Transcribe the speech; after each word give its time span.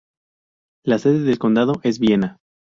La 0.83 0.97
sede 0.97 1.19
del 1.19 1.37
condado 1.37 1.73
es 1.83 1.99
Vienna. 1.99 2.39